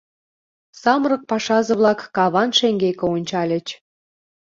[0.81, 3.67] Самырык пашазе-влак каван шеҥгеке ончальыч.